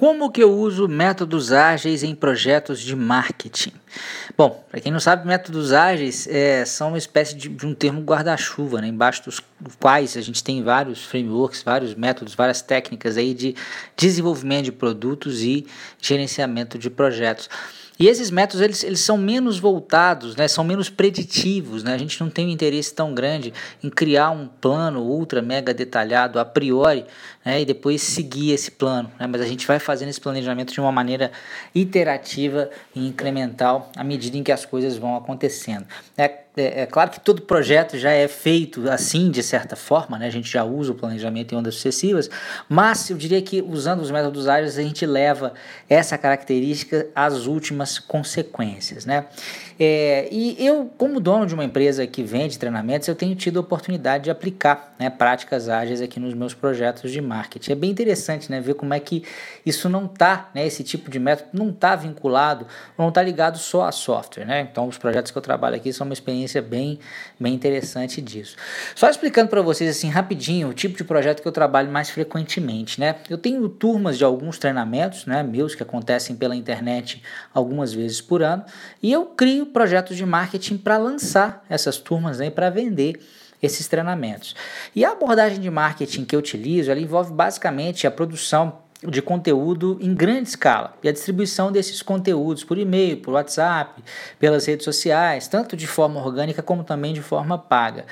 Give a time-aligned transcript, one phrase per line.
[0.00, 3.74] Como que eu uso métodos ágeis em projetos de marketing?
[4.34, 8.00] Bom, para quem não sabe, métodos ágeis é, são uma espécie de, de um termo
[8.00, 9.42] guarda-chuva, né, embaixo dos
[9.78, 13.54] quais a gente tem vários frameworks, vários métodos, várias técnicas aí de
[13.94, 15.66] desenvolvimento de produtos e
[16.00, 17.50] gerenciamento de projetos.
[18.00, 21.84] E esses métodos eles, eles são menos voltados, né, são menos preditivos.
[21.84, 21.92] Né?
[21.92, 23.52] A gente não tem um interesse tão grande
[23.84, 27.04] em criar um plano ultra mega detalhado a priori
[27.44, 29.10] né, e depois seguir esse plano.
[29.18, 29.26] Né?
[29.26, 31.32] Mas a gente vai fazendo esse planejamento de uma maneira
[31.74, 35.86] iterativa e incremental à medida em que as coisas vão acontecendo.
[36.16, 40.26] É, é, é, claro que todo projeto já é feito assim, de certa forma, né?
[40.26, 42.28] a gente já usa o planejamento em ondas sucessivas,
[42.68, 45.54] mas eu diria que usando os métodos ágeis a gente leva
[45.88, 49.06] essa característica às últimas consequências.
[49.06, 49.26] Né?
[49.78, 53.60] É, e eu, como dono de uma empresa que vende treinamentos, eu tenho tido a
[53.60, 57.72] oportunidade de aplicar né, práticas ágeis aqui nos meus projetos de marketing.
[57.72, 59.22] É bem interessante né, ver como é que
[59.64, 62.66] isso não está, né, esse tipo de método não está vinculado,
[62.98, 64.44] não está ligado só a software.
[64.44, 64.68] Né?
[64.70, 66.98] Então, os projetos que eu trabalho aqui são uma experiência bem,
[67.38, 68.56] bem interessante disso.
[68.94, 72.98] Só explicando para vocês assim rapidinho o tipo de projeto que eu trabalho mais frequentemente.
[72.98, 73.16] Né?
[73.28, 77.22] Eu tenho turmas de alguns treinamentos né, meus que acontecem pela internet
[77.54, 78.64] algumas vezes por ano
[79.02, 83.20] e eu crio projetos de marketing para lançar essas turmas né, para vender
[83.62, 84.54] esses treinamentos.
[84.94, 89.98] E a abordagem de marketing que eu utilizo, ela envolve basicamente a produção de conteúdo
[90.00, 94.02] em grande escala e a distribuição desses conteúdos por e-mail, por WhatsApp,
[94.38, 98.04] pelas redes sociais, tanto de forma orgânica como também de forma paga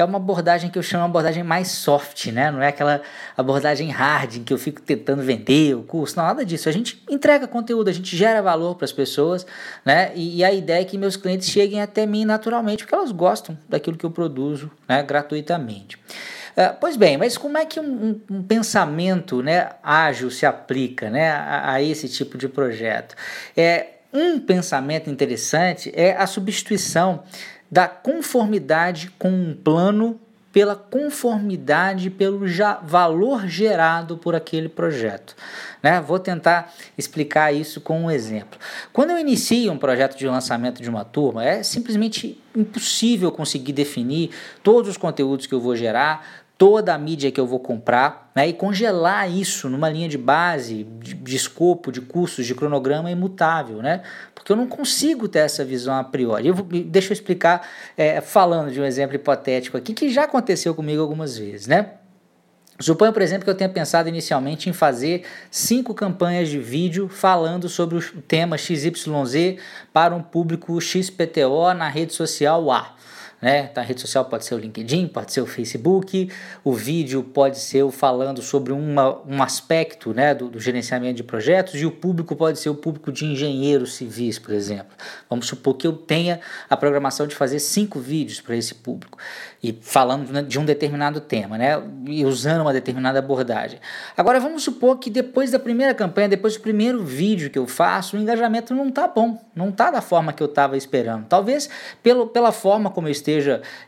[0.00, 2.50] é uma abordagem que eu chamo de abordagem mais soft, né?
[2.50, 3.02] Não é aquela
[3.36, 6.68] abordagem hard em que eu fico tentando vender o curso, não, nada disso.
[6.68, 9.46] A gente entrega conteúdo, a gente gera valor para as pessoas,
[9.84, 10.12] né?
[10.14, 13.56] E, e, a ideia é que meus clientes cheguem até mim naturalmente, porque elas gostam
[13.68, 15.02] daquilo que eu produzo, né?
[15.02, 15.98] Gratuitamente.
[16.50, 17.84] Uh, pois bem, mas como é que um,
[18.28, 23.14] um, um, pensamento né, ágil se aplica né, a, a esse tipo de projeto?
[23.56, 27.22] É, um pensamento interessante é a substituição
[27.70, 30.18] da conformidade com um plano
[30.52, 35.36] pela conformidade pelo já valor gerado por aquele projeto.
[35.82, 36.00] Né?
[36.00, 38.58] Vou tentar explicar isso com um exemplo.
[38.92, 44.30] Quando eu inicio um projeto de lançamento de uma turma, é simplesmente impossível conseguir definir
[44.62, 48.46] todos os conteúdos que eu vou gerar, toda a mídia que eu vou comprar né,
[48.46, 53.78] e congelar isso numa linha de base, de, de, escopo, de custos, de cronograma imutável,
[53.78, 54.02] né?
[54.34, 56.48] Porque eu não consigo ter essa visão a priori.
[56.48, 57.66] Eu vou, deixa eu explicar
[57.96, 61.92] é, falando de um exemplo hipotético aqui que já aconteceu comigo algumas vezes, né?
[62.78, 67.70] Suponho, por exemplo, que eu tenha pensado inicialmente em fazer cinco campanhas de vídeo falando
[67.70, 69.56] sobre o tema XYZ
[69.94, 72.96] para um público XPTO na rede social A.
[73.40, 73.68] Né?
[73.70, 76.30] Então, a rede social pode ser o LinkedIn, pode ser o Facebook,
[76.62, 81.22] o vídeo pode ser o falando sobre uma, um aspecto né, do, do, gerenciamento de
[81.22, 84.94] projetos e o público pode ser o público de engenheiros civis, por exemplo.
[85.28, 89.16] Vamos supor que eu tenha a programação de fazer cinco vídeos para esse público
[89.62, 93.80] e falando de um determinado tema, né, e usando uma determinada abordagem.
[94.16, 98.18] Agora vamos supor que depois da primeira campanha, depois do primeiro vídeo que eu faço,
[98.18, 101.26] o engajamento não está bom, não está da forma que eu estava esperando.
[101.26, 101.70] Talvez
[102.02, 103.29] pelo, pela forma como eu esteja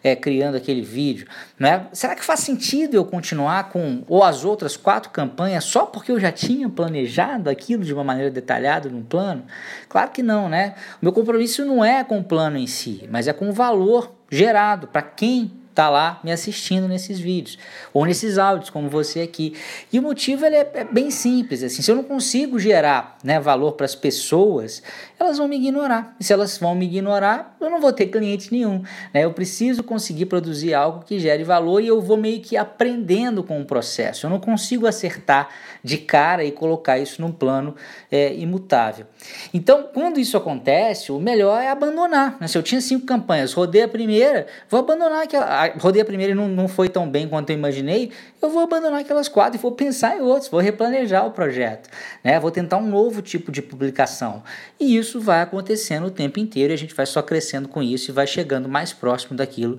[0.03, 1.27] é, criando aquele vídeo,
[1.59, 1.87] né?
[1.93, 6.21] Será que faz sentido eu continuar com ou as outras quatro campanhas só porque eu
[6.21, 9.45] já tinha planejado aquilo de uma maneira detalhada no plano?
[9.89, 10.75] Claro que não, né?
[11.01, 14.13] O meu compromisso não é com o plano em si, mas é com o valor
[14.31, 17.59] gerado para quem tá lá me assistindo nesses vídeos
[17.93, 19.55] ou nesses áudios como você aqui.
[19.93, 23.41] E o motivo ele é, é bem simples, assim, se eu não consigo gerar, né,
[23.41, 24.83] valor para as pessoas,
[25.19, 26.15] elas vão me ignorar.
[26.19, 28.83] E se elas vão me ignorar, eu não vou ter cliente nenhum,
[29.15, 29.25] né?
[29.25, 33.61] Eu preciso conseguir produzir algo que gere valor e eu vou meio que aprendendo com
[33.61, 34.27] o processo.
[34.27, 35.49] Eu não consigo acertar
[35.83, 37.75] de cara e colocar isso num plano
[38.11, 39.07] é, imutável.
[39.53, 42.37] Então, quando isso acontece, o melhor é abandonar.
[42.41, 42.49] Né?
[42.49, 46.35] Se eu tinha cinco campanhas, rodei a primeira, vou abandonar aquela rodei a primeira e
[46.35, 49.73] não, não foi tão bem quanto eu imaginei, eu vou abandonar aquelas quatro e vou
[49.73, 51.89] pensar em outros, vou replanejar o projeto,
[52.23, 52.39] né?
[52.41, 54.43] vou tentar um novo tipo de publicação.
[54.79, 58.11] E isso vai acontecendo o tempo inteiro e a gente vai só crescendo com isso
[58.11, 59.79] e vai chegando mais próximo daquilo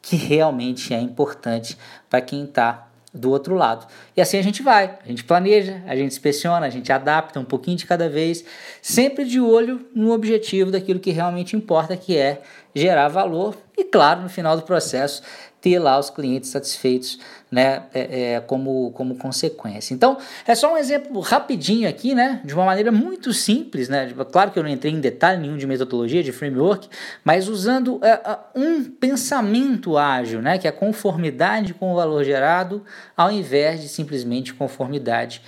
[0.00, 1.78] que realmente é importante
[2.10, 3.86] para quem está do outro lado.
[4.16, 7.44] E assim a gente vai, a gente planeja, a gente inspeciona, a gente adapta um
[7.44, 8.44] pouquinho de cada vez,
[8.82, 12.42] sempre de olho no objetivo daquilo que realmente importa, que é
[12.74, 15.22] gerar valor e, claro, no final do processo,
[15.60, 17.18] ter lá os clientes satisfeitos
[17.54, 19.94] né, é, é, como, como consequência.
[19.94, 24.50] Então, é só um exemplo rapidinho aqui, né, de uma maneira muito simples, né, claro
[24.50, 26.88] que eu não entrei em detalhe nenhum de metodologia, de framework,
[27.22, 28.20] mas usando é,
[28.56, 32.84] um pensamento ágil, né, que é conformidade com o valor gerado,
[33.16, 35.40] ao invés de simplesmente conformidade